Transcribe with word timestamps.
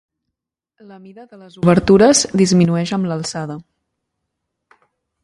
La 0.93 0.97
mida 1.03 1.25
de 1.33 1.37
les 1.41 1.59
obertures 1.63 2.23
disminueix 2.43 2.95
amb 2.99 3.11
l'alçada. 3.11 3.59